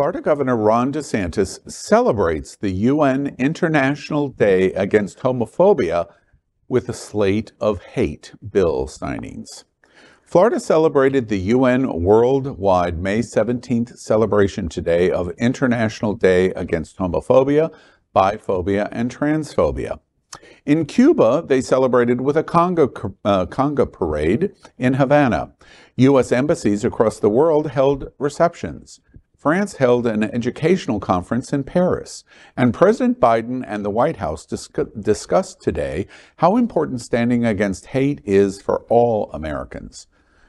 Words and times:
Florida 0.00 0.22
Governor 0.22 0.56
Ron 0.56 0.94
DeSantis 0.94 1.70
celebrates 1.70 2.56
the 2.56 2.70
UN 2.70 3.36
International 3.38 4.28
Day 4.28 4.72
Against 4.72 5.18
Homophobia 5.18 6.10
with 6.68 6.88
a 6.88 6.94
slate 6.94 7.52
of 7.60 7.82
hate 7.82 8.32
bill 8.50 8.86
signings. 8.86 9.64
Florida 10.24 10.58
celebrated 10.58 11.28
the 11.28 11.38
UN 11.54 12.02
worldwide 12.02 12.98
May 12.98 13.18
17th 13.18 13.98
celebration 13.98 14.70
today 14.70 15.10
of 15.10 15.32
International 15.36 16.14
Day 16.14 16.46
Against 16.52 16.96
Homophobia, 16.96 17.70
Biphobia, 18.16 18.88
and 18.90 19.14
Transphobia. 19.14 20.00
In 20.64 20.86
Cuba, 20.86 21.44
they 21.46 21.60
celebrated 21.60 22.22
with 22.22 22.38
a 22.38 22.42
conga, 22.42 23.14
uh, 23.22 23.44
conga 23.44 23.92
parade 23.92 24.52
in 24.78 24.94
Havana. 24.94 25.52
U.S. 25.96 26.32
embassies 26.32 26.86
across 26.86 27.18
the 27.18 27.28
world 27.28 27.72
held 27.72 28.10
receptions. 28.18 29.00
France 29.40 29.76
held 29.76 30.06
an 30.06 30.22
educational 30.22 31.00
conference 31.00 31.50
in 31.50 31.64
Paris, 31.64 32.24
and 32.58 32.74
President 32.74 33.18
Biden 33.18 33.64
and 33.66 33.82
the 33.82 33.88
White 33.88 34.18
House 34.18 34.44
dis- 34.44 34.68
discussed 35.00 35.62
today 35.62 36.06
how 36.36 36.58
important 36.58 37.00
standing 37.00 37.46
against 37.46 37.86
hate 37.86 38.20
is 38.26 38.60
for 38.60 38.84
all 38.90 39.30
Americans. 39.32 40.06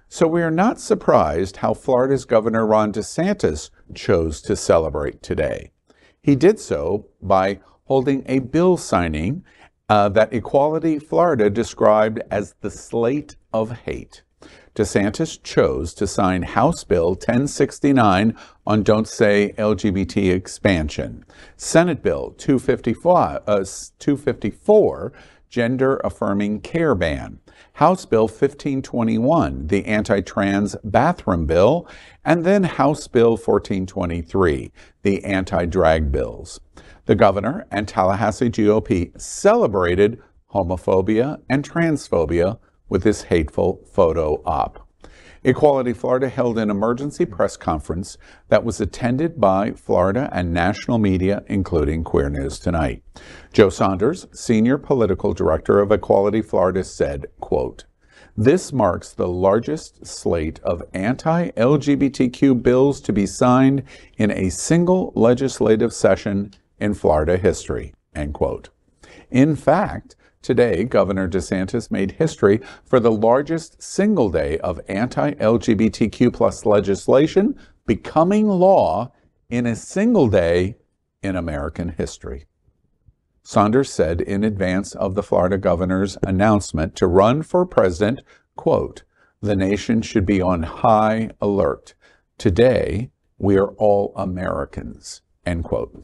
So 0.09 0.27
we 0.27 0.41
are 0.41 0.51
not 0.51 0.77
surprised 0.77 1.55
how 1.55 1.73
Florida's 1.73 2.25
Governor 2.25 2.67
Ron 2.67 2.91
DeSantis 2.91 3.69
chose 3.95 4.41
to 4.41 4.57
celebrate 4.57 5.23
today. 5.23 5.71
He 6.21 6.35
did 6.35 6.59
so 6.59 7.07
by 7.21 7.61
holding 7.85 8.25
a 8.25 8.39
bill 8.39 8.75
signing 8.75 9.45
uh, 9.87 10.09
that 10.09 10.33
Equality 10.33 10.99
Florida 10.99 11.49
described 11.49 12.19
as 12.29 12.55
the 12.59 12.69
slate 12.69 13.37
of 13.53 13.71
hate. 13.71 14.23
DeSantis 14.75 15.41
chose 15.43 15.93
to 15.95 16.07
sign 16.07 16.43
House 16.43 16.85
Bill 16.85 17.09
1069 17.09 18.37
on 18.65 18.83
Don't 18.83 19.07
Say 19.07 19.53
LGBT 19.57 20.33
expansion, 20.33 21.25
Senate 21.57 22.01
Bill 22.01 22.31
254, 22.37 23.43
uh, 23.47 23.65
254 23.99 25.13
Gender 25.49 25.97
Affirming 26.05 26.61
Care 26.61 26.95
Ban, 26.95 27.39
House 27.73 28.05
Bill 28.05 28.27
1521, 28.27 29.67
the 29.67 29.85
anti 29.85 30.21
trans 30.21 30.77
bathroom 30.85 31.45
bill, 31.45 31.85
and 32.23 32.45
then 32.45 32.63
House 32.63 33.07
Bill 33.09 33.31
1423, 33.31 34.71
the 35.01 35.23
anti 35.25 35.65
drag 35.65 36.13
bills. 36.13 36.61
The 37.07 37.15
governor 37.15 37.65
and 37.69 37.89
Tallahassee 37.89 38.49
GOP 38.49 39.19
celebrated 39.19 40.21
homophobia 40.53 41.41
and 41.49 41.69
transphobia 41.69 42.57
with 42.91 43.03
this 43.03 43.23
hateful 43.23 43.81
photo 43.91 44.43
op. 44.45 44.85
Equality 45.43 45.93
Florida 45.93 46.29
held 46.29 46.59
an 46.59 46.69
emergency 46.69 47.25
press 47.25 47.57
conference 47.57 48.17
that 48.49 48.63
was 48.63 48.79
attended 48.79 49.39
by 49.39 49.71
Florida 49.71 50.29
and 50.31 50.53
national 50.53 50.99
media, 50.99 51.43
including 51.47 52.03
Queer 52.03 52.29
News 52.29 52.59
Tonight. 52.59 53.01
Joe 53.53 53.69
Saunders, 53.69 54.27
Senior 54.33 54.77
Political 54.77 55.33
Director 55.33 55.79
of 55.79 55.91
Equality 55.91 56.41
Florida, 56.43 56.83
said, 56.83 57.25
quote, 57.39 57.85
this 58.37 58.71
marks 58.71 59.13
the 59.13 59.27
largest 59.27 60.05
slate 60.05 60.59
of 60.63 60.83
anti-LGBTQ 60.93 62.61
bills 62.61 63.01
to 63.01 63.13
be 63.13 63.25
signed 63.25 63.83
in 64.17 64.31
a 64.31 64.49
single 64.49 65.11
legislative 65.15 65.93
session 65.93 66.53
in 66.79 66.93
Florida 66.93 67.37
history, 67.37 67.93
end 68.15 68.33
quote. 68.33 68.69
In 69.31 69.55
fact, 69.55 70.15
Today, 70.41 70.85
Governor 70.85 71.29
DeSantis 71.29 71.91
made 71.91 72.13
history 72.13 72.61
for 72.83 72.99
the 72.99 73.11
largest 73.11 73.81
single 73.81 74.29
day 74.29 74.57
of 74.57 74.81
anti-LGBTQ 74.87 76.33
plus 76.33 76.65
legislation 76.65 77.55
becoming 77.85 78.47
law 78.47 79.11
in 79.51 79.67
a 79.67 79.75
single 79.75 80.27
day 80.27 80.77
in 81.21 81.35
American 81.35 81.89
history. 81.89 82.47
Saunders 83.43 83.91
said 83.91 84.19
in 84.21 84.43
advance 84.43 84.95
of 84.95 85.13
the 85.13 85.23
Florida 85.23 85.59
governor's 85.59 86.17
announcement 86.23 86.95
to 86.95 87.05
run 87.05 87.43
for 87.43 87.63
president, 87.63 88.21
quote, 88.55 89.03
the 89.41 89.55
nation 89.55 90.01
should 90.01 90.25
be 90.25 90.41
on 90.41 90.63
high 90.63 91.29
alert. 91.39 91.93
Today, 92.39 93.11
we 93.37 93.57
are 93.57 93.69
all 93.69 94.13
Americans, 94.15 95.21
end 95.45 95.65
quote. 95.65 96.03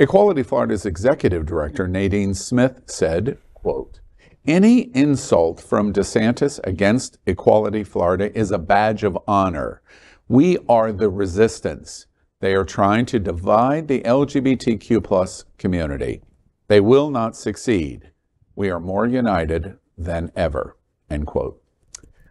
Equality 0.00 0.42
Florida's 0.42 0.86
executive 0.86 1.44
director, 1.44 1.86
Nadine 1.86 2.32
Smith, 2.32 2.84
said, 2.86 3.36
quote, 3.52 4.00
any 4.46 4.90
insult 4.96 5.60
from 5.60 5.92
DeSantis 5.92 6.58
against 6.64 7.18
Equality 7.26 7.84
Florida 7.84 8.34
is 8.34 8.50
a 8.50 8.58
badge 8.58 9.04
of 9.04 9.18
honor. 9.28 9.82
We 10.26 10.56
are 10.70 10.90
the 10.90 11.10
resistance. 11.10 12.06
They 12.40 12.54
are 12.54 12.64
trying 12.64 13.04
to 13.06 13.18
divide 13.18 13.88
the 13.88 14.00
LGBTQ 14.00 15.04
plus 15.04 15.44
community. 15.58 16.22
They 16.68 16.80
will 16.80 17.10
not 17.10 17.36
succeed. 17.36 18.10
We 18.56 18.70
are 18.70 18.80
more 18.80 19.06
united 19.06 19.76
than 19.98 20.32
ever. 20.34 20.78
End 21.10 21.26
quote. 21.26 21.62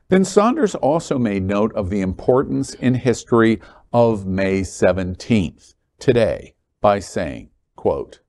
Then 0.08 0.26
Saunders 0.26 0.74
also 0.74 1.20
made 1.20 1.44
note 1.44 1.72
of 1.76 1.92
the 1.92 2.02
importance 2.02 2.74
in 2.74 2.96
history 2.96 3.62
of 3.94 4.26
May 4.26 4.62
17th, 4.62 5.76
today, 6.00 6.56
by 6.82 6.98
saying, 6.98 7.52
quote, 7.80 8.20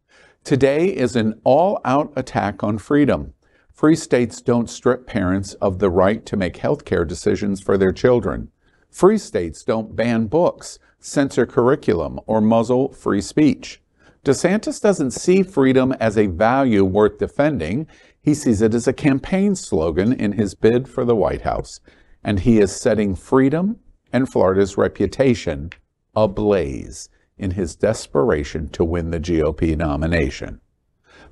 Today 0.44 0.86
is 0.86 1.16
an 1.16 1.40
all 1.42 1.80
out 1.84 2.12
attack 2.14 2.62
on 2.62 2.78
freedom. 2.78 3.34
Free 3.72 3.96
states 3.96 4.40
don't 4.40 4.70
strip 4.70 5.08
parents 5.08 5.54
of 5.54 5.80
the 5.80 5.90
right 5.90 6.24
to 6.26 6.36
make 6.36 6.58
health 6.58 6.84
care 6.84 7.04
decisions 7.04 7.60
for 7.60 7.76
their 7.76 7.90
children. 7.90 8.52
Free 8.90 9.18
states 9.18 9.64
don't 9.64 9.96
ban 9.96 10.28
books, 10.28 10.78
censor 11.00 11.46
curriculum, 11.46 12.20
or 12.28 12.40
muzzle 12.40 12.92
free 12.92 13.20
speech. 13.20 13.82
DeSantis 14.24 14.80
doesn't 14.80 15.10
see 15.10 15.42
freedom 15.42 15.90
as 15.94 16.16
a 16.16 16.28
value 16.28 16.84
worth 16.84 17.18
defending. 17.18 17.88
He 18.22 18.34
sees 18.34 18.62
it 18.62 18.72
as 18.72 18.86
a 18.86 18.92
campaign 18.92 19.56
slogan 19.56 20.12
in 20.12 20.32
his 20.32 20.54
bid 20.54 20.88
for 20.88 21.04
the 21.04 21.16
White 21.16 21.42
House. 21.42 21.80
And 22.22 22.38
he 22.38 22.60
is 22.60 22.70
setting 22.70 23.16
freedom 23.16 23.80
and 24.12 24.30
Florida's 24.30 24.78
reputation 24.78 25.70
ablaze 26.14 27.08
in 27.40 27.52
his 27.52 27.74
desperation 27.74 28.68
to 28.68 28.84
win 28.84 29.10
the 29.10 29.18
GOP 29.18 29.76
nomination. 29.76 30.60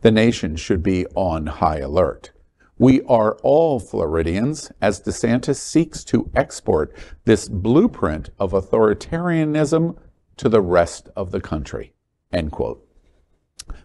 The 0.00 0.10
nation 0.10 0.56
should 0.56 0.82
be 0.82 1.06
on 1.14 1.46
high 1.46 1.78
alert. 1.78 2.32
We 2.78 3.02
are 3.02 3.36
all 3.42 3.78
Floridians 3.78 4.72
as 4.80 5.02
DeSantis 5.02 5.56
seeks 5.56 6.04
to 6.04 6.30
export 6.34 6.94
this 7.24 7.48
blueprint 7.48 8.30
of 8.38 8.52
authoritarianism 8.52 9.98
to 10.38 10.48
the 10.48 10.62
rest 10.62 11.08
of 11.14 11.30
the 11.30 11.41
country. 11.41 11.92
End 12.32 12.52
quote. 12.52 12.86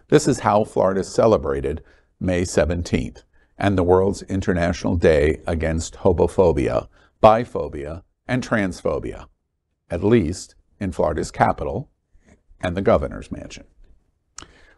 This 0.08 0.26
is 0.26 0.40
how 0.40 0.64
Florida 0.64 1.04
celebrated 1.04 1.82
May 2.20 2.42
17th 2.42 3.24
and 3.58 3.76
the 3.76 3.82
world's 3.82 4.22
International 4.22 4.96
Day 4.96 5.40
Against 5.46 5.96
Homophobia, 5.96 6.88
Biphobia, 7.22 8.02
and 8.26 8.42
Transphobia, 8.42 9.26
at 9.90 10.02
least 10.02 10.54
in 10.80 10.92
Florida's 10.92 11.30
capital, 11.30 11.90
and 12.64 12.76
the 12.76 12.82
governor's 12.82 13.30
mansion. 13.30 13.64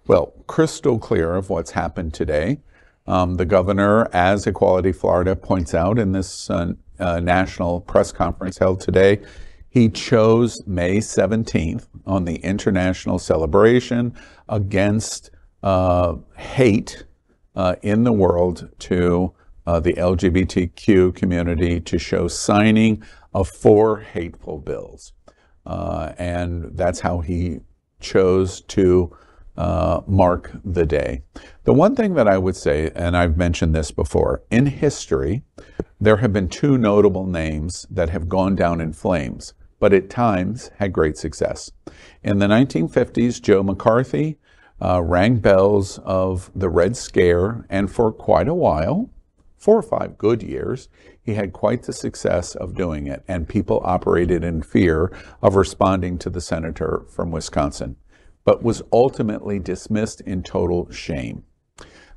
Well, 0.06 0.32
crystal 0.46 0.98
clear 0.98 1.34
of 1.34 1.48
what's 1.48 1.70
happened 1.70 2.12
today. 2.12 2.58
Um, 3.06 3.36
the 3.36 3.44
governor, 3.44 4.08
as 4.12 4.46
Equality 4.46 4.92
Florida 4.92 5.36
points 5.36 5.74
out 5.74 5.98
in 5.98 6.12
this 6.12 6.50
uh, 6.50 6.72
uh, 6.98 7.20
national 7.20 7.80
press 7.80 8.10
conference 8.12 8.58
held 8.58 8.80
today, 8.80 9.20
he 9.68 9.88
chose 9.88 10.66
May 10.66 10.98
17th 10.98 11.86
on 12.06 12.24
the 12.24 12.36
international 12.36 13.18
celebration 13.18 14.14
against 14.48 15.30
uh, 15.62 16.16
hate 16.36 17.04
uh, 17.54 17.76
in 17.82 18.04
the 18.04 18.12
world 18.12 18.68
to 18.80 19.32
uh, 19.66 19.80
the 19.80 19.92
LGBTQ 19.94 21.14
community 21.14 21.80
to 21.80 21.98
show 21.98 22.28
signing 22.28 23.02
of 23.34 23.48
four 23.48 23.98
hateful 24.00 24.58
bills. 24.58 25.12
Uh, 25.66 26.12
and 26.16 26.76
that's 26.76 27.00
how 27.00 27.20
he 27.20 27.60
chose 28.00 28.60
to 28.62 29.16
uh, 29.56 30.02
mark 30.06 30.50
the 30.64 30.84
day. 30.86 31.22
The 31.64 31.72
one 31.72 31.96
thing 31.96 32.14
that 32.14 32.28
I 32.28 32.38
would 32.38 32.56
say, 32.56 32.90
and 32.94 33.16
I've 33.16 33.36
mentioned 33.36 33.74
this 33.74 33.90
before, 33.90 34.42
in 34.50 34.66
history, 34.66 35.42
there 36.00 36.18
have 36.18 36.32
been 36.32 36.48
two 36.48 36.76
notable 36.76 37.26
names 37.26 37.86
that 37.90 38.10
have 38.10 38.28
gone 38.28 38.54
down 38.54 38.80
in 38.80 38.92
flames, 38.92 39.54
but 39.80 39.92
at 39.92 40.10
times 40.10 40.70
had 40.76 40.92
great 40.92 41.16
success. 41.16 41.70
In 42.22 42.38
the 42.38 42.46
1950s, 42.46 43.40
Joe 43.40 43.62
McCarthy 43.62 44.38
uh, 44.80 45.02
rang 45.02 45.36
bells 45.36 45.98
of 46.00 46.50
the 46.54 46.68
Red 46.68 46.96
Scare, 46.96 47.64
and 47.70 47.90
for 47.90 48.12
quite 48.12 48.48
a 48.48 48.54
while, 48.54 49.08
four 49.56 49.78
or 49.78 49.82
five 49.82 50.18
good 50.18 50.42
years, 50.42 50.88
he 51.22 51.34
had 51.34 51.52
quite 51.52 51.82
the 51.82 51.92
success 51.92 52.54
of 52.54 52.74
doing 52.74 53.06
it, 53.06 53.24
and 53.26 53.48
people 53.48 53.80
operated 53.84 54.44
in 54.44 54.62
fear 54.62 55.12
of 55.42 55.56
responding 55.56 56.18
to 56.18 56.30
the 56.30 56.40
senator 56.40 57.04
from 57.08 57.30
Wisconsin, 57.30 57.96
but 58.44 58.62
was 58.62 58.82
ultimately 58.92 59.58
dismissed 59.58 60.20
in 60.20 60.42
total 60.42 60.90
shame. 60.90 61.44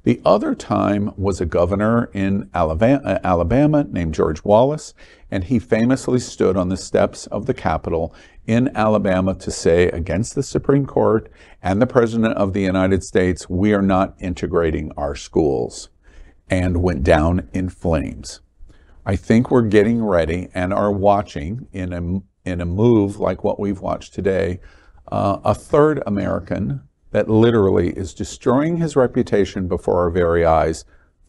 The 0.04 0.22
other 0.24 0.56
time 0.56 1.12
was 1.18 1.42
a 1.42 1.46
governor 1.46 2.10
in 2.14 2.50
Alabama, 2.54 3.86
named 3.90 4.14
George 4.14 4.44
Wallace, 4.46 4.94
and 5.30 5.44
he 5.44 5.60
famously 5.60 6.20
stood 6.20 6.56
on 6.56 6.70
the 6.70 6.78
steps 6.78 7.28
of 7.28 7.48
the 7.48 7.54
Capitol 7.54 8.16
in 8.48 8.76
Alabama 8.76 9.36
to 9.36 9.52
say 9.52 9.90
against 9.90 10.36
the 10.36 10.42
Supreme 10.42 10.86
Court 10.86 11.30
and 11.62 11.82
the 11.82 11.86
President 11.86 12.36
of 12.36 12.54
the 12.54 12.62
United 12.62 13.04
States, 13.04 13.50
we 13.50 13.74
are 13.74 13.82
not 13.82 14.16
integrating 14.20 14.92
our 14.96 15.16
schools, 15.16 15.90
and 16.50 16.82
went 16.82 17.04
down 17.04 17.48
in 17.54 17.70
flames. 17.70 18.42
I 19.06 19.16
think 19.16 19.50
we're 19.50 19.64
getting 19.64 20.04
ready 20.04 20.50
and 20.54 20.74
are 20.74 20.92
watching 20.92 21.68
in 21.72 21.94
a, 21.94 22.50
in 22.50 22.62
a 22.62 22.66
move 22.66 23.20
like 23.20 23.44
what 23.44 23.60
we've 23.60 23.80
watched 23.80 24.14
today, 24.14 24.60
uh, 25.12 25.40
a 25.44 25.56
third 25.56 26.04
American 26.06 26.82
that 27.12 27.30
literally 27.30 27.90
is 27.90 28.14
destroying 28.14 28.78
his 28.78 28.96
reputation 28.96 29.68
before 29.68 30.00
our 30.00 30.12
very 30.12 30.46
eyes, 30.46 30.86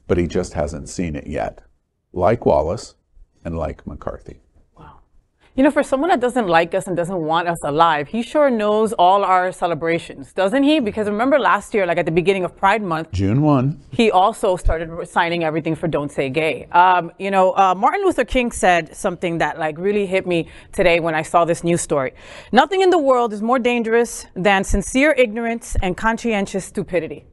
but 0.06 0.18
he 0.18 0.26
just 0.26 0.52
hasn't 0.52 0.88
seen 0.88 1.16
it 1.16 1.26
yet, 1.26 1.62
like 2.12 2.44
Wallace 2.44 2.96
and 3.44 3.56
like 3.56 3.86
McCarthy. 3.86 4.40
You 5.56 5.64
know, 5.64 5.72
for 5.72 5.82
someone 5.82 6.10
that 6.10 6.20
doesn't 6.20 6.46
like 6.46 6.74
us 6.74 6.86
and 6.86 6.96
doesn't 6.96 7.20
want 7.20 7.48
us 7.48 7.58
alive, 7.64 8.06
he 8.06 8.22
sure 8.22 8.50
knows 8.50 8.92
all 8.92 9.24
our 9.24 9.50
celebrations, 9.50 10.32
doesn't 10.32 10.62
he? 10.62 10.78
Because 10.78 11.08
remember 11.08 11.40
last 11.40 11.74
year, 11.74 11.86
like 11.86 11.98
at 11.98 12.06
the 12.06 12.12
beginning 12.12 12.44
of 12.44 12.56
Pride 12.56 12.82
Month, 12.82 13.10
June 13.10 13.42
1, 13.42 13.80
he 13.90 14.12
also 14.12 14.56
started 14.56 15.08
signing 15.08 15.42
everything 15.42 15.74
for 15.74 15.88
Don't 15.88 16.12
Say 16.12 16.30
Gay. 16.30 16.66
Um, 16.66 17.10
you 17.18 17.32
know, 17.32 17.50
uh, 17.56 17.74
Martin 17.74 18.04
Luther 18.04 18.24
King 18.24 18.52
said 18.52 18.94
something 18.94 19.38
that 19.38 19.58
like 19.58 19.76
really 19.76 20.06
hit 20.06 20.24
me 20.24 20.48
today 20.70 21.00
when 21.00 21.16
I 21.16 21.22
saw 21.22 21.44
this 21.44 21.64
news 21.64 21.80
story. 21.80 22.12
Nothing 22.52 22.82
in 22.82 22.90
the 22.90 22.98
world 22.98 23.32
is 23.32 23.42
more 23.42 23.58
dangerous 23.58 24.26
than 24.34 24.62
sincere 24.62 25.10
ignorance 25.18 25.76
and 25.82 25.96
conscientious 25.96 26.64
stupidity. 26.64 27.26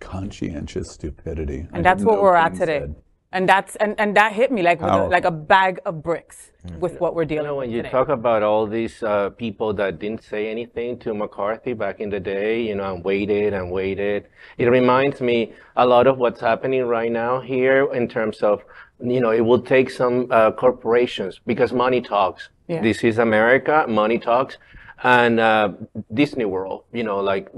Conscientious 0.00 0.90
stupidity. 0.90 1.66
And 1.70 1.76
I 1.76 1.82
that's 1.82 2.02
what 2.02 2.22
we're 2.22 2.34
King 2.34 2.44
at 2.44 2.54
today. 2.54 2.80
Said. 2.80 2.94
And 3.36 3.46
that's 3.46 3.76
and, 3.76 3.94
and 4.00 4.16
that 4.16 4.32
hit 4.32 4.50
me 4.50 4.62
like 4.62 4.80
a, 4.80 4.96
like 5.16 5.26
a 5.26 5.30
bag 5.30 5.78
of 5.84 6.02
bricks 6.02 6.52
with 6.78 6.98
what 7.02 7.14
we're 7.14 7.26
dealing 7.26 7.44
you 7.44 7.50
know, 7.50 7.56
when 7.56 7.70
you 7.70 7.82
today. 7.82 7.90
talk 7.90 8.08
about 8.08 8.42
all 8.42 8.66
these 8.66 9.02
uh, 9.02 9.28
people 9.30 9.74
that 9.74 9.98
didn't 9.98 10.22
say 10.24 10.50
anything 10.50 10.98
to 11.00 11.12
McCarthy 11.12 11.74
back 11.74 12.00
in 12.00 12.08
the 12.08 12.18
day, 12.18 12.62
you 12.62 12.74
know, 12.74 12.94
and 12.94 13.04
waited 13.04 13.52
and 13.52 13.70
waited. 13.70 14.28
It 14.56 14.68
reminds 14.80 15.20
me 15.20 15.52
a 15.76 15.86
lot 15.86 16.06
of 16.06 16.16
what's 16.16 16.40
happening 16.40 16.86
right 16.86 17.12
now 17.12 17.40
here 17.40 17.92
in 17.92 18.08
terms 18.08 18.38
of, 18.42 18.64
you 19.02 19.20
know, 19.20 19.32
it 19.32 19.42
will 19.42 19.60
take 19.60 19.90
some 19.90 20.28
uh, 20.30 20.52
corporations 20.52 21.38
because 21.46 21.74
money 21.74 22.00
talks. 22.00 22.48
Yeah. 22.68 22.80
This 22.80 23.04
is 23.04 23.18
America, 23.18 23.84
money 23.86 24.18
talks. 24.18 24.56
And 25.04 25.38
uh, 25.38 25.72
Disney 26.14 26.46
World, 26.46 26.84
you 26.90 27.04
know, 27.04 27.18
like 27.20 27.50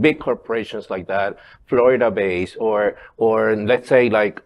big 0.00 0.18
corporations 0.18 0.88
like 0.88 1.06
that, 1.08 1.36
Florida 1.66 2.10
base, 2.10 2.56
or 2.56 2.96
or 3.18 3.54
let's 3.54 3.86
say 3.86 4.08
like 4.08 4.40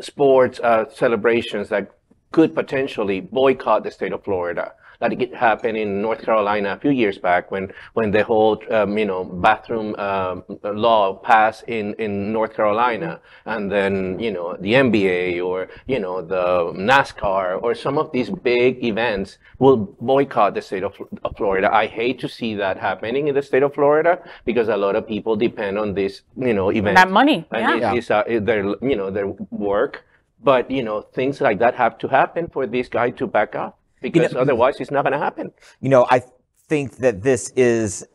sports 0.00 0.60
uh, 0.60 0.84
celebrations 0.92 1.68
that 1.68 1.90
could 2.32 2.54
potentially 2.54 3.20
boycott 3.20 3.84
the 3.84 3.90
state 3.90 4.12
of 4.12 4.22
Florida. 4.22 4.72
Like 5.00 5.20
it 5.22 5.34
happened 5.34 5.76
in 5.76 6.02
North 6.02 6.22
Carolina 6.22 6.72
a 6.72 6.76
few 6.76 6.90
years 6.90 7.18
back 7.18 7.52
when, 7.52 7.72
when 7.94 8.10
the 8.10 8.24
whole, 8.24 8.60
um, 8.70 8.98
you 8.98 9.04
know, 9.04 9.24
bathroom 9.24 9.94
um, 9.96 10.42
law 10.64 11.14
passed 11.14 11.64
in, 11.68 11.94
in 11.94 12.32
North 12.32 12.54
Carolina. 12.54 13.20
And 13.46 13.70
then, 13.70 14.18
you 14.18 14.32
know, 14.32 14.56
the 14.58 14.72
NBA 14.72 15.44
or, 15.44 15.68
you 15.86 16.00
know, 16.00 16.20
the 16.20 16.72
NASCAR 16.74 17.62
or 17.62 17.76
some 17.76 17.96
of 17.96 18.10
these 18.10 18.28
big 18.28 18.84
events 18.84 19.38
will 19.60 19.76
boycott 19.76 20.54
the 20.54 20.62
state 20.62 20.82
of, 20.82 20.96
of 21.22 21.36
Florida. 21.36 21.72
I 21.72 21.86
hate 21.86 22.18
to 22.20 22.28
see 22.28 22.56
that 22.56 22.76
happening 22.76 23.28
in 23.28 23.36
the 23.36 23.42
state 23.42 23.62
of 23.62 23.74
Florida 23.74 24.20
because 24.44 24.68
a 24.68 24.76
lot 24.76 24.96
of 24.96 25.06
people 25.06 25.36
depend 25.36 25.78
on 25.78 25.94
this, 25.94 26.22
you 26.36 26.54
know, 26.54 26.70
event. 26.70 26.96
That 26.96 27.10
money. 27.10 27.46
And 27.52 27.80
yeah. 27.80 27.92
It, 27.92 27.98
it's 27.98 28.10
uh, 28.10 28.24
their, 28.26 28.64
you 28.82 28.96
know, 28.96 29.10
their 29.10 29.28
work. 29.28 30.04
But, 30.42 30.70
you 30.70 30.82
know, 30.82 31.02
things 31.02 31.40
like 31.40 31.58
that 31.60 31.74
have 31.74 31.98
to 31.98 32.08
happen 32.08 32.48
for 32.48 32.66
this 32.66 32.88
guy 32.88 33.10
to 33.10 33.26
back 33.26 33.54
up 33.54 33.78
because 34.00 34.30
you 34.30 34.34
know, 34.34 34.40
otherwise 34.40 34.76
it's 34.80 34.90
not 34.90 35.02
going 35.02 35.12
to 35.12 35.18
happen. 35.18 35.52
You 35.80 35.88
know, 35.88 36.06
I 36.10 36.22
think 36.68 36.96
that 36.98 37.22
this 37.22 37.50
is 37.56 38.06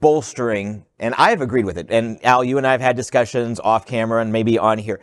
bolstering, 0.00 0.84
and 0.98 1.14
I've 1.16 1.40
agreed 1.40 1.64
with 1.64 1.78
it. 1.78 1.86
And 1.90 2.24
Al, 2.24 2.44
you 2.44 2.58
and 2.58 2.66
I 2.66 2.72
have 2.72 2.80
had 2.80 2.96
discussions 2.96 3.60
off 3.60 3.86
camera 3.86 4.22
and 4.22 4.32
maybe 4.32 4.58
on 4.58 4.78
here. 4.78 5.00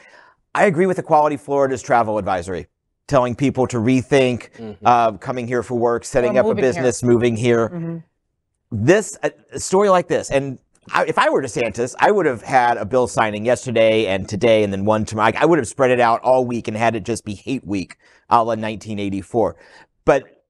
I 0.53 0.65
agree 0.65 0.85
with 0.85 0.99
Equality 0.99 1.37
Florida's 1.37 1.81
travel 1.81 2.17
advisory, 2.17 2.67
telling 3.07 3.35
people 3.35 3.67
to 3.67 3.77
rethink 3.77 4.51
mm-hmm. 4.53 4.85
uh, 4.85 5.13
coming 5.13 5.47
here 5.47 5.63
for 5.63 5.75
work, 5.75 6.05
setting 6.05 6.37
up 6.37 6.45
a 6.45 6.55
business, 6.55 7.01
here. 7.01 7.09
moving 7.09 7.35
here. 7.35 7.69
Mm-hmm. 7.69 7.97
This 8.71 9.17
a 9.21 9.59
story 9.59 9.89
like 9.89 10.07
this, 10.07 10.31
and 10.31 10.57
I, 10.91 11.05
if 11.05 11.17
I 11.17 11.29
were 11.29 11.41
DeSantis, 11.41 11.93
I 11.99 12.09
would 12.09 12.25
have 12.25 12.41
had 12.41 12.77
a 12.77 12.85
bill 12.85 13.07
signing 13.07 13.45
yesterday 13.45 14.07
and 14.07 14.27
today 14.27 14.63
and 14.63 14.73
then 14.73 14.85
one 14.85 15.05
tomorrow. 15.05 15.31
I 15.37 15.45
would 15.45 15.59
have 15.59 15.67
spread 15.67 15.91
it 15.91 15.99
out 15.99 16.21
all 16.21 16.45
week 16.45 16.67
and 16.67 16.75
had 16.75 16.95
it 16.95 17.03
just 17.03 17.23
be 17.23 17.35
hate 17.35 17.65
week 17.65 17.97
a 18.29 18.37
la 18.37 18.55
1984. 18.55 19.55
But 20.05 20.45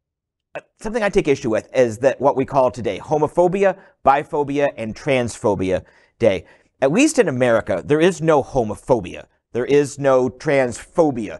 uh, 0.56 0.62
something 0.80 1.03
I 1.03 1.09
take 1.09 1.27
issue 1.27 1.50
with 1.50 1.69
is 1.75 2.00
that 2.00 2.19
what 2.19 2.36
we 2.36 2.45
call 2.45 2.71
today 2.71 3.00
homophobia, 3.00 3.77
biphobia, 4.06 4.69
and 4.77 4.95
transphobia 4.95 5.83
day. 6.19 6.45
At 6.81 6.92
least 6.92 7.19
in 7.19 7.27
America, 7.27 7.83
there 7.86 8.01
is 8.01 8.21
no 8.21 8.44
homophobia. 8.44 9.25
There 9.53 9.65
is 9.65 10.00
no 10.00 10.30
transphobia. 10.30 11.39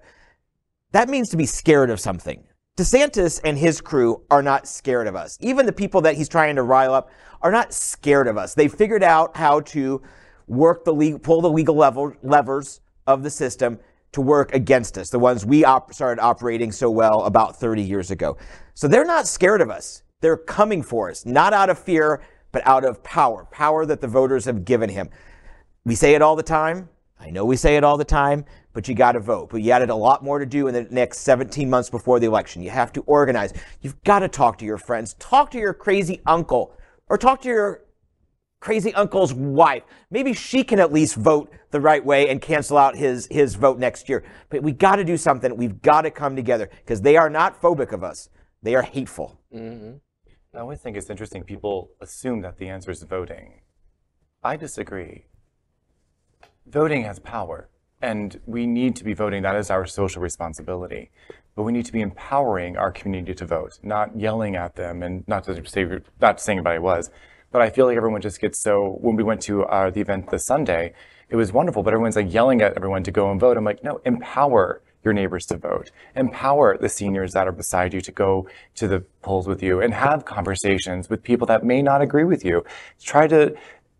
That 0.92 1.10
means 1.10 1.30
to 1.30 1.38
be 1.38 1.46
scared 1.46 1.90
of 1.90 2.00
something. 2.00 2.44
DeSantis 2.78 3.42
and 3.44 3.58
his 3.58 3.82
crew 3.82 4.24
are 4.30 4.42
not 4.42 4.68
scared 4.68 5.08
of 5.08 5.16
us. 5.16 5.38
Even 5.42 5.66
the 5.66 5.74
people 5.74 6.02
that 6.02 6.16
he's 6.16 6.30
trying 6.30 6.56
to 6.56 6.64
rile 6.64 6.94
up 6.94 7.10
are 7.42 7.52
not 7.52 7.74
scared 7.74 8.28
of 8.28 8.38
us. 8.38 8.54
They 8.54 8.68
figured 8.68 9.04
out 9.04 9.36
how 9.36 9.62
to 9.62 10.02
work 10.48 10.86
the 10.86 10.94
legal, 10.94 11.20
pull 11.20 11.42
the 11.42 11.50
legal 11.50 11.76
level, 11.76 12.14
levers 12.24 12.82
of 13.08 13.24
the 13.24 13.30
system 13.30 13.80
to 14.14 14.22
work 14.22 14.54
against 14.54 14.98
us, 14.98 15.10
the 15.10 15.20
ones 15.20 15.46
we 15.46 15.64
op- 15.64 15.94
started 15.94 16.22
operating 16.22 16.72
so 16.72 16.90
well 16.90 17.24
about 17.24 17.60
30 17.60 17.82
years 17.82 18.12
ago. 18.12 18.38
So 18.74 18.88
they're 18.88 19.06
not 19.06 19.28
scared 19.28 19.62
of 19.62 19.70
us. 19.70 20.04
They're 20.22 20.38
coming 20.38 20.84
for 20.84 21.10
us, 21.10 21.26
not 21.26 21.54
out 21.54 21.70
of 21.70 21.80
fear, 21.80 22.22
but 22.52 22.66
out 22.68 22.86
of 22.86 23.04
power, 23.04 23.46
power 23.52 23.86
that 23.86 24.02
the 24.02 24.08
voters 24.08 24.46
have 24.46 24.66
given 24.66 24.90
him. 24.90 25.10
We 25.86 25.96
say 25.96 26.14
it 26.14 26.22
all 26.22 26.36
the 26.36 26.44
time. 26.44 26.90
I 27.20 27.30
know 27.30 27.46
we 27.46 27.56
say 27.56 27.78
it 27.78 27.84
all 27.84 27.98
the 27.98 28.04
time, 28.06 28.46
but 28.74 28.88
you 28.88 28.96
got 28.96 29.12
to 29.14 29.20
vote. 29.20 29.50
But 29.52 29.62
you 29.62 29.72
added 29.72 29.90
a 29.90 29.96
lot 29.96 30.24
more 30.24 30.40
to 30.40 30.46
do 30.46 30.68
in 30.68 30.74
the 30.74 30.88
next 30.90 31.20
17 31.20 31.70
months 31.70 31.90
before 31.90 32.20
the 32.20 32.26
election. 32.26 32.64
You 32.64 32.72
have 32.72 32.92
to 32.94 33.02
organize. 33.02 33.54
You've 33.82 34.02
got 34.04 34.20
to 34.20 34.28
talk 34.28 34.58
to 34.60 34.66
your 34.66 34.80
friends. 34.80 35.14
Talk 35.20 35.52
to 35.52 35.60
your 35.60 35.74
crazy 35.74 36.22
uncle 36.26 36.76
or 37.10 37.18
talk 37.18 37.42
to 37.42 37.48
your 37.48 37.84
crazy 38.62 38.94
uncle's 38.94 39.34
wife. 39.34 39.84
Maybe 40.10 40.32
she 40.34 40.64
can 40.64 40.80
at 40.80 40.94
least 40.94 41.16
vote 41.16 41.52
the 41.72 41.82
right 41.82 42.06
way 42.06 42.30
and 42.30 42.42
cancel 42.42 42.78
out 42.78 42.96
his, 42.96 43.28
his 43.30 43.56
vote 43.56 43.78
next 43.78 44.08
year. 44.08 44.24
But 44.50 44.64
we 44.64 44.72
got 44.72 44.96
to 44.96 45.04
do 45.04 45.18
something. 45.18 45.58
We've 45.58 45.82
got 45.82 46.04
to 46.04 46.12
come 46.12 46.38
together 46.38 46.70
because 46.78 47.02
they 47.02 47.18
are 47.18 47.30
not 47.30 47.62
phobic 47.62 47.92
of 47.92 48.04
us. 48.04 48.30
They 48.64 48.76
are 48.76 48.84
hateful. 48.84 49.38
Mm-hmm. 49.54 49.98
I 50.56 50.60
always 50.60 50.80
think 50.80 50.96
it's 50.96 51.10
interesting. 51.10 51.44
People 51.44 51.92
assume 52.00 52.42
that 52.42 52.58
the 52.58 52.70
answer 52.70 52.92
is 52.92 53.02
voting. 53.04 53.62
I 54.44 54.58
disagree. 54.58 55.26
Voting 56.68 57.04
has 57.04 57.20
power, 57.20 57.70
and 58.02 58.40
we 58.46 58.68
need 58.68 58.96
to 58.98 59.04
be 59.04 59.14
voting. 59.14 59.44
That 59.44 59.56
is 59.56 59.70
our 59.70 59.86
social 59.86 60.22
responsibility. 60.22 61.10
But 61.56 61.64
we 61.64 61.72
need 61.72 61.86
to 61.86 61.92
be 61.92 62.02
empowering 62.02 62.78
our 62.78 62.92
community 62.92 63.34
to 63.34 63.46
vote, 63.46 63.80
not 63.82 64.18
yelling 64.18 64.56
at 64.56 64.76
them, 64.76 65.04
and 65.04 65.28
not 65.28 65.46
to 65.46 65.66
say 65.68 65.86
not 66.20 66.40
saying 66.40 66.60
anybody 66.60 66.80
was, 66.80 67.10
but 67.52 67.62
I 67.62 67.70
feel 67.70 67.86
like 67.86 67.98
everyone 67.98 68.22
just 68.22 68.40
gets 68.40 68.60
so. 68.60 68.98
When 69.02 69.16
we 69.16 69.24
went 69.24 69.42
to 69.44 69.64
uh, 69.64 69.90
the 69.90 70.02
event 70.02 70.30
this 70.30 70.46
Sunday, 70.46 70.94
it 71.30 71.36
was 71.36 71.52
wonderful, 71.54 71.84
but 71.84 71.94
everyone's 71.94 72.16
like 72.16 72.32
yelling 72.32 72.62
at 72.62 72.74
everyone 72.74 73.04
to 73.04 73.12
go 73.12 73.32
and 73.32 73.40
vote. 73.40 73.58
I'm 73.58 73.64
like, 73.64 73.84
no, 73.84 74.02
empower 74.06 74.82
your 75.04 75.14
neighbors 75.14 75.46
to 75.48 75.58
vote. 75.58 75.92
Empower 76.16 76.78
the 76.78 76.90
seniors 76.90 77.34
that 77.34 77.48
are 77.48 77.52
beside 77.52 77.94
you 77.94 78.02
to 78.02 78.12
go 78.12 78.48
to 78.76 78.88
the 78.88 79.00
polls 79.22 79.48
with 79.48 79.64
you 79.64 79.82
and 79.82 79.94
have 79.94 80.26
conversations 80.26 81.10
with 81.10 81.24
people 81.24 81.48
that 81.48 81.64
may 81.64 81.82
not 81.82 82.02
agree 82.02 82.24
with 82.24 82.46
you. 82.46 82.64
Try 83.02 83.28
to 83.28 83.56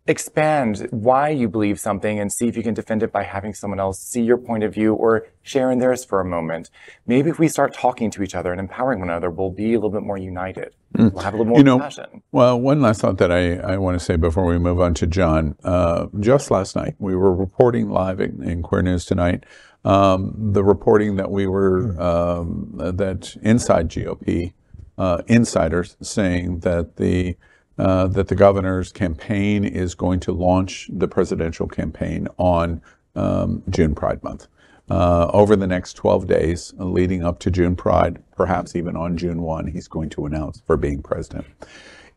expand 0.06 0.88
why 0.90 1.28
you 1.28 1.48
believe 1.48 1.78
something 1.78 2.18
and 2.18 2.32
see 2.32 2.48
if 2.48 2.56
you 2.56 2.62
can 2.62 2.74
defend 2.74 3.04
it 3.04 3.12
by 3.12 3.22
having 3.22 3.54
someone 3.54 3.78
else 3.78 4.00
see 4.00 4.22
your 4.22 4.36
point 4.36 4.64
of 4.64 4.74
view 4.74 4.94
or 4.94 5.28
sharing 5.42 5.78
theirs 5.78 6.04
for 6.04 6.20
a 6.20 6.24
moment. 6.24 6.70
Maybe 7.06 7.30
if 7.30 7.38
we 7.38 7.46
start 7.46 7.72
talking 7.72 8.10
to 8.12 8.22
each 8.22 8.34
other 8.34 8.50
and 8.50 8.60
empowering 8.60 8.98
one 8.98 9.10
another, 9.10 9.30
we'll 9.30 9.50
be 9.50 9.74
a 9.74 9.76
little 9.76 9.90
bit 9.90 10.02
more 10.02 10.18
united. 10.18 10.74
Mm. 10.94 11.12
We'll 11.12 11.22
have 11.22 11.34
a 11.34 11.36
little 11.36 11.50
more 11.50 11.58
you 11.58 11.64
know, 11.64 11.78
passion. 11.78 12.22
Well, 12.32 12.60
one 12.60 12.82
last 12.82 13.00
thought 13.00 13.18
that 13.18 13.30
I, 13.30 13.56
I 13.58 13.76
want 13.76 13.98
to 13.98 14.04
say 14.04 14.16
before 14.16 14.44
we 14.44 14.58
move 14.58 14.80
on 14.80 14.94
to 14.94 15.06
John. 15.06 15.56
Uh, 15.62 16.08
just 16.18 16.50
last 16.50 16.74
night, 16.74 16.96
we 16.98 17.14
were 17.14 17.34
reporting 17.34 17.88
live 17.88 18.20
in, 18.20 18.42
in 18.42 18.62
Queer 18.62 18.82
News 18.82 19.04
Tonight. 19.04 19.44
Um, 19.84 20.34
the 20.36 20.64
reporting 20.64 21.16
that 21.16 21.30
we 21.30 21.46
were, 21.46 22.00
um, 22.00 22.72
that 22.76 23.36
inside 23.42 23.88
GOP, 23.88 24.52
uh, 24.98 25.22
insiders 25.28 25.96
saying 26.00 26.60
that 26.60 26.96
the 26.96 27.36
uh, 27.78 28.08
that 28.08 28.28
the 28.28 28.36
governor's 28.36 28.92
campaign 28.92 29.64
is 29.64 29.94
going 29.94 30.20
to 30.20 30.32
launch 30.32 30.90
the 30.92 31.08
presidential 31.08 31.68
campaign 31.68 32.28
on 32.38 32.82
um, 33.16 33.62
June 33.70 33.94
Pride 33.94 34.22
Month. 34.24 34.48
Uh, 34.90 35.30
over 35.32 35.56
the 35.56 35.66
next 35.66 35.94
12 35.94 36.26
days 36.28 36.74
leading 36.78 37.24
up 37.24 37.38
to 37.40 37.50
June 37.50 37.76
Pride, 37.76 38.22
perhaps 38.36 38.76
even 38.76 38.96
on 38.96 39.16
June 39.16 39.42
1, 39.42 39.68
he's 39.68 39.88
going 39.88 40.10
to 40.10 40.26
announce 40.26 40.62
for 40.66 40.76
being 40.76 41.02
president. 41.02 41.46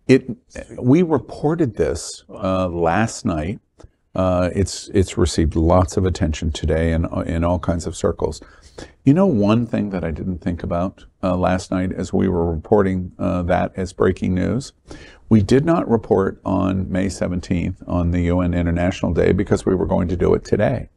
It, 0.08 0.30
we 0.82 1.04
reported 1.04 1.78
this 1.78 2.24
uh, 2.30 2.68
last 2.70 3.26
night 3.26 3.60
Uh, 4.16 4.50
it's 4.56 4.90
it's 4.94 5.18
received 5.18 5.56
lots 5.56 5.98
of 5.98 6.06
attention 6.06 6.52
today 6.52 6.94
in 6.94 7.06
in 7.28 7.44
all 7.44 7.60
kinds 7.60 7.88
of 7.88 7.96
circles. 7.96 8.42
You 9.06 9.14
know, 9.14 9.28
one 9.28 9.68
thing 9.68 9.92
that 9.92 10.04
I 10.04 10.12
didn't 10.12 10.40
think 10.40 10.64
about 10.64 11.06
uh, 11.24 11.38
last 11.38 11.72
night 11.72 11.94
as 11.94 12.14
we 12.14 12.28
were 12.30 12.52
reporting 12.52 13.14
uh, 13.20 13.44
that 13.44 13.74
as 13.78 13.94
breaking 13.94 14.36
news, 14.36 14.74
we 15.30 15.42
did 15.42 15.66
not 15.66 15.90
report 15.90 16.40
on 16.46 16.92
May 16.92 17.08
17th 17.08 17.88
on 17.88 18.12
the 18.12 18.22
UN 18.24 18.54
International 18.54 19.14
Day 19.14 19.32
because 19.32 19.66
we 19.66 19.76
were 19.76 19.86
going 19.86 20.08
to 20.08 20.16
do 20.16 20.34
it 20.34 20.46
today. 20.46 20.90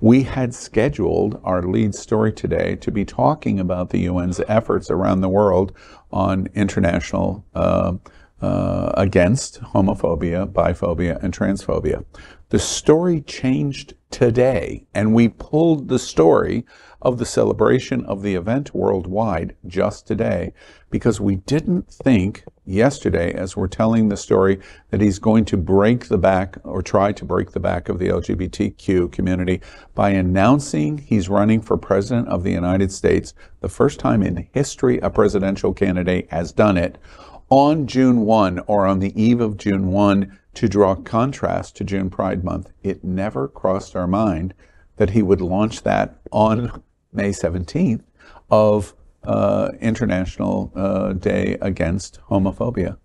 We 0.00 0.22
had 0.22 0.54
scheduled 0.54 1.40
our 1.44 1.62
lead 1.62 1.94
story 1.94 2.32
today 2.32 2.76
to 2.76 2.90
be 2.90 3.04
talking 3.04 3.60
about 3.60 3.90
the 3.90 4.06
UN's 4.06 4.40
efforts 4.48 4.90
around 4.90 5.20
the 5.20 5.28
world 5.28 5.72
on 6.10 6.48
international 6.54 7.44
uh, 7.54 7.94
uh, 8.40 8.92
against 8.96 9.60
homophobia, 9.60 10.50
biphobia, 10.50 11.22
and 11.22 11.32
transphobia. 11.32 12.04
The 12.48 12.58
story 12.58 13.20
changed 13.20 13.94
today, 14.10 14.84
and 14.92 15.14
we 15.14 15.28
pulled 15.28 15.88
the 15.88 15.98
story 15.98 16.66
of 17.00 17.18
the 17.18 17.26
celebration 17.26 18.04
of 18.04 18.22
the 18.22 18.34
event 18.34 18.74
worldwide 18.74 19.56
just 19.66 20.06
today 20.06 20.52
because 20.90 21.20
we 21.20 21.36
didn't 21.36 21.90
think 21.90 22.44
yesterday, 22.72 23.32
as 23.32 23.56
we're 23.56 23.68
telling 23.68 24.08
the 24.08 24.16
story, 24.16 24.58
that 24.90 25.00
he's 25.00 25.18
going 25.18 25.44
to 25.44 25.56
break 25.56 26.08
the 26.08 26.18
back 26.18 26.56
or 26.64 26.82
try 26.82 27.12
to 27.12 27.24
break 27.24 27.52
the 27.52 27.60
back 27.60 27.88
of 27.88 27.98
the 27.98 28.08
LGBTQ 28.08 29.12
community 29.12 29.60
by 29.94 30.10
announcing 30.10 30.98
he's 30.98 31.28
running 31.28 31.60
for 31.60 31.76
president 31.76 32.28
of 32.28 32.42
the 32.42 32.50
United 32.50 32.90
States, 32.90 33.34
the 33.60 33.68
first 33.68 34.00
time 34.00 34.22
in 34.22 34.48
history 34.52 34.98
a 34.98 35.10
presidential 35.10 35.72
candidate 35.72 36.28
has 36.30 36.52
done 36.52 36.76
it 36.76 36.98
on 37.50 37.86
June 37.86 38.22
1 38.22 38.60
or 38.66 38.86
on 38.86 38.98
the 38.98 39.22
eve 39.22 39.40
of 39.40 39.58
June 39.58 39.88
1 39.88 40.38
to 40.54 40.68
draw 40.68 40.94
contrast 40.94 41.76
to 41.76 41.84
June 41.84 42.08
Pride 42.08 42.42
Month. 42.42 42.72
It 42.82 43.04
never 43.04 43.48
crossed 43.48 43.94
our 43.94 44.06
mind 44.06 44.54
that 44.96 45.10
he 45.10 45.22
would 45.22 45.40
launch 45.40 45.82
that 45.82 46.16
on 46.30 46.82
May 47.12 47.30
17th 47.30 48.02
of 48.50 48.94
uh, 49.24 49.70
International 49.80 50.72
uh, 50.74 51.12
Day 51.12 51.56
Against 51.60 52.20
Homophobia. 52.28 52.96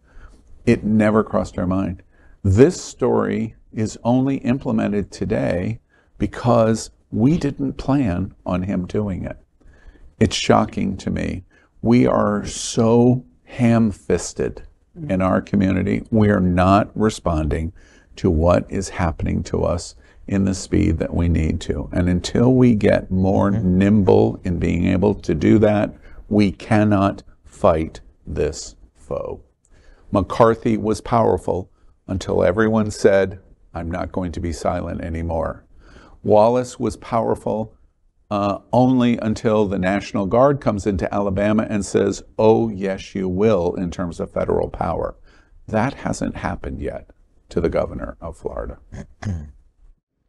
It 0.65 0.83
never 0.83 1.23
crossed 1.23 1.57
our 1.57 1.67
mind. 1.67 2.03
This 2.43 2.81
story 2.81 3.55
is 3.73 3.97
only 4.03 4.37
implemented 4.37 5.11
today 5.11 5.79
because 6.17 6.89
we 7.11 7.37
didn't 7.37 7.73
plan 7.73 8.33
on 8.45 8.63
him 8.63 8.85
doing 8.85 9.23
it. 9.23 9.37
It's 10.19 10.35
shocking 10.35 10.97
to 10.97 11.09
me. 11.09 11.43
We 11.81 12.07
are 12.07 12.45
so 12.45 13.23
ham 13.43 13.91
fisted 13.91 14.63
in 15.09 15.21
our 15.21 15.41
community. 15.41 16.03
We 16.09 16.29
are 16.29 16.39
not 16.39 16.89
responding 16.95 17.71
to 18.17 18.29
what 18.29 18.65
is 18.69 18.89
happening 18.89 19.43
to 19.43 19.63
us 19.63 19.95
in 20.27 20.43
the 20.43 20.55
speed 20.55 20.97
that 20.97 21.13
we 21.13 21.29
need 21.29 21.61
to. 21.61 21.87
And 21.93 22.09
until 22.09 22.53
we 22.53 22.75
get 22.75 23.09
more 23.09 23.51
nimble 23.51 24.41
in 24.43 24.59
being 24.59 24.87
able 24.87 25.15
to 25.15 25.33
do 25.33 25.59
that, 25.59 25.93
we 26.29 26.51
cannot 26.51 27.23
fight 27.43 28.01
this 28.25 28.75
foe. 28.95 29.41
McCarthy 30.11 30.77
was 30.77 31.01
powerful 31.01 31.69
until 32.07 32.43
everyone 32.43 32.91
said, 32.91 33.39
I'm 33.73 33.91
not 33.91 34.11
going 34.11 34.31
to 34.33 34.39
be 34.39 34.53
silent 34.53 35.01
anymore. 35.01 35.65
Wallace 36.23 36.79
was 36.79 36.97
powerful 36.97 37.73
uh, 38.29 38.59
only 38.73 39.17
until 39.17 39.65
the 39.67 39.79
National 39.79 40.25
Guard 40.25 40.59
comes 40.59 40.85
into 40.85 41.13
Alabama 41.13 41.65
and 41.69 41.85
says, 41.85 42.23
oh, 42.37 42.69
yes, 42.69 43.15
you 43.15 43.29
will, 43.29 43.73
in 43.75 43.91
terms 43.91 44.19
of 44.19 44.31
federal 44.31 44.69
power. 44.69 45.15
That 45.67 45.93
hasn't 45.93 46.37
happened 46.37 46.81
yet 46.81 47.09
to 47.49 47.61
the 47.61 47.69
governor 47.69 48.17
of 48.19 48.37
Florida. 48.37 48.79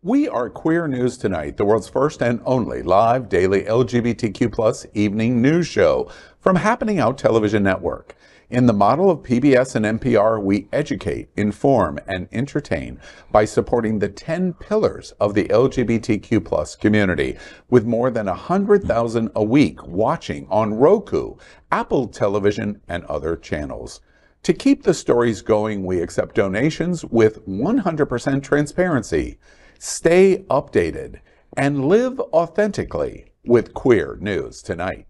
we 0.02 0.28
are 0.28 0.48
Queer 0.48 0.86
News 0.86 1.18
Tonight, 1.18 1.56
the 1.56 1.64
world's 1.64 1.88
first 1.88 2.22
and 2.22 2.40
only 2.44 2.82
live 2.82 3.28
daily 3.28 3.64
LGBTQ 3.64 4.52
plus 4.52 4.86
evening 4.94 5.42
news 5.42 5.66
show 5.66 6.08
from 6.38 6.54
Happening 6.54 7.00
Out 7.00 7.18
Television 7.18 7.64
Network. 7.64 8.14
In 8.48 8.66
the 8.66 8.72
model 8.72 9.10
of 9.10 9.24
PBS 9.24 9.74
and 9.74 10.00
NPR, 10.00 10.40
we 10.40 10.68
educate, 10.72 11.30
inform, 11.36 11.98
and 12.06 12.28
entertain 12.30 13.00
by 13.32 13.44
supporting 13.44 13.98
the 13.98 14.08
10 14.08 14.52
pillars 14.52 15.10
of 15.18 15.34
the 15.34 15.48
LGBTQ 15.48 16.44
plus 16.44 16.76
community, 16.76 17.36
with 17.68 17.84
more 17.84 18.12
than 18.12 18.26
100,000 18.26 19.30
a 19.34 19.42
week 19.42 19.84
watching 19.84 20.46
on 20.48 20.74
Roku, 20.74 21.34
Apple 21.72 22.06
Television, 22.06 22.80
and 22.86 23.04
other 23.06 23.34
channels. 23.34 24.00
To 24.44 24.52
keep 24.52 24.84
the 24.84 24.94
stories 24.94 25.42
going, 25.42 25.84
we 25.84 26.00
accept 26.00 26.36
donations 26.36 27.04
with 27.04 27.44
100% 27.48 28.42
transparency. 28.44 29.38
Stay 29.80 30.38
updated 30.50 31.20
and 31.56 31.84
live 31.84 32.18
authentically 32.32 33.26
with 33.44 33.74
Queer 33.74 34.18
News 34.20 34.60
Tonight. 34.60 35.06